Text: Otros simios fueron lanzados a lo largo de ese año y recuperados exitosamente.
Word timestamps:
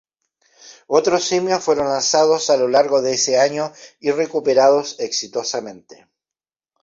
Otros 0.87 1.25
simios 1.25 1.63
fueron 1.63 1.87
lanzados 1.87 2.49
a 2.49 2.57
lo 2.57 2.67
largo 2.67 3.03
de 3.03 3.13
ese 3.13 3.37
año 3.39 3.71
y 3.99 4.09
recuperados 4.09 4.95
exitosamente. 4.99 6.07